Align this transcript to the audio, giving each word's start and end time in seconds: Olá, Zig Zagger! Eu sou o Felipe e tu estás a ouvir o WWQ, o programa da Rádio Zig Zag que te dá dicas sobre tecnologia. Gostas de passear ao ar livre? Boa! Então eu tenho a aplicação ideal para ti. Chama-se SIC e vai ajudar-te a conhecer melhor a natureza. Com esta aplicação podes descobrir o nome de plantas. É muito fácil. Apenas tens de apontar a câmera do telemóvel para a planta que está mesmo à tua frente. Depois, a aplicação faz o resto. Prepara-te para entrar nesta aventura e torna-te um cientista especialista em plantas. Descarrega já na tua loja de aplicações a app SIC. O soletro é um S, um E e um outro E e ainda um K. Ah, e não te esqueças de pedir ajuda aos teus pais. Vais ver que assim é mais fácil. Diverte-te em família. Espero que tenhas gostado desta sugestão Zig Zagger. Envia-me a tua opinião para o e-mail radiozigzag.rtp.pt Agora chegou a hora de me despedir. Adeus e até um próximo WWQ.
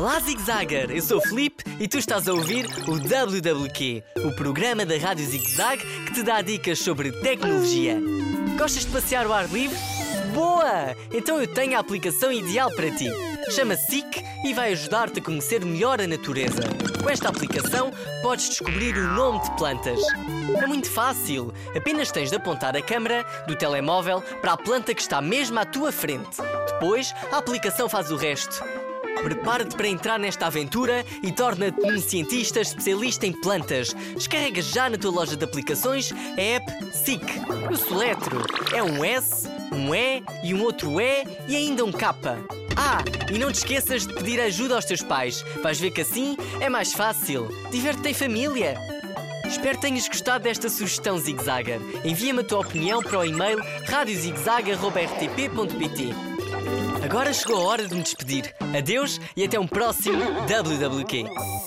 Olá, 0.00 0.18
Zig 0.18 0.40
Zagger! 0.40 0.90
Eu 0.90 1.02
sou 1.02 1.18
o 1.18 1.20
Felipe 1.20 1.62
e 1.78 1.86
tu 1.86 1.98
estás 1.98 2.26
a 2.26 2.32
ouvir 2.32 2.64
o 2.88 2.92
WWQ, 2.92 4.02
o 4.24 4.34
programa 4.34 4.86
da 4.86 4.96
Rádio 4.96 5.26
Zig 5.26 5.46
Zag 5.50 5.84
que 6.06 6.14
te 6.14 6.22
dá 6.22 6.40
dicas 6.40 6.78
sobre 6.78 7.12
tecnologia. 7.12 8.00
Gostas 8.56 8.86
de 8.86 8.92
passear 8.92 9.26
ao 9.26 9.34
ar 9.34 9.46
livre? 9.50 9.76
Boa! 10.32 10.96
Então 11.12 11.38
eu 11.38 11.46
tenho 11.46 11.76
a 11.76 11.80
aplicação 11.80 12.32
ideal 12.32 12.74
para 12.74 12.90
ti. 12.92 13.10
Chama-se 13.50 13.90
SIC 13.90 14.24
e 14.46 14.54
vai 14.54 14.72
ajudar-te 14.72 15.20
a 15.20 15.22
conhecer 15.22 15.62
melhor 15.66 16.00
a 16.00 16.06
natureza. 16.06 16.62
Com 17.02 17.10
esta 17.10 17.28
aplicação 17.28 17.92
podes 18.22 18.48
descobrir 18.48 18.96
o 18.96 19.06
nome 19.06 19.42
de 19.42 19.50
plantas. 19.58 20.00
É 20.62 20.66
muito 20.66 20.90
fácil. 20.90 21.52
Apenas 21.76 22.10
tens 22.10 22.30
de 22.30 22.36
apontar 22.36 22.74
a 22.74 22.80
câmera 22.80 23.22
do 23.46 23.54
telemóvel 23.54 24.22
para 24.40 24.54
a 24.54 24.56
planta 24.56 24.94
que 24.94 25.02
está 25.02 25.20
mesmo 25.20 25.58
à 25.58 25.66
tua 25.66 25.92
frente. 25.92 26.38
Depois, 26.72 27.14
a 27.30 27.36
aplicação 27.36 27.86
faz 27.86 28.10
o 28.10 28.16
resto. 28.16 28.79
Prepara-te 29.22 29.76
para 29.76 29.88
entrar 29.88 30.18
nesta 30.18 30.46
aventura 30.46 31.04
e 31.22 31.30
torna-te 31.30 31.78
um 31.84 32.00
cientista 32.00 32.60
especialista 32.60 33.26
em 33.26 33.32
plantas. 33.32 33.94
Descarrega 34.14 34.62
já 34.62 34.88
na 34.88 34.96
tua 34.96 35.10
loja 35.10 35.36
de 35.36 35.44
aplicações 35.44 36.10
a 36.12 36.40
app 36.40 36.96
SIC. 36.96 37.22
O 37.70 37.76
soletro 37.76 38.42
é 38.74 38.82
um 38.82 39.04
S, 39.04 39.46
um 39.72 39.94
E 39.94 40.22
e 40.42 40.54
um 40.54 40.62
outro 40.62 40.98
E 41.00 41.24
e 41.48 41.56
ainda 41.56 41.84
um 41.84 41.92
K. 41.92 42.14
Ah, 42.76 43.04
e 43.30 43.38
não 43.38 43.52
te 43.52 43.56
esqueças 43.56 44.06
de 44.06 44.14
pedir 44.14 44.40
ajuda 44.40 44.74
aos 44.74 44.86
teus 44.86 45.02
pais. 45.02 45.44
Vais 45.62 45.78
ver 45.78 45.90
que 45.90 46.00
assim 46.00 46.34
é 46.60 46.70
mais 46.70 46.92
fácil. 46.92 47.48
Diverte-te 47.70 48.08
em 48.08 48.14
família. 48.14 48.76
Espero 49.46 49.76
que 49.76 49.82
tenhas 49.82 50.08
gostado 50.08 50.42
desta 50.44 50.68
sugestão 50.68 51.16
Zig 51.18 51.42
Zagger. 51.42 51.80
Envia-me 52.04 52.40
a 52.40 52.44
tua 52.44 52.60
opinião 52.60 53.02
para 53.02 53.18
o 53.18 53.24
e-mail 53.24 53.58
radiozigzag.rtp.pt 53.86 56.29
Agora 57.02 57.32
chegou 57.32 57.56
a 57.56 57.64
hora 57.64 57.88
de 57.88 57.94
me 57.94 58.02
despedir. 58.02 58.54
Adeus 58.76 59.20
e 59.36 59.44
até 59.44 59.58
um 59.58 59.66
próximo 59.66 60.22
WWQ. 60.48 61.59